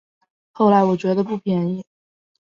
[0.53, 1.85] 后来我觉得不便宜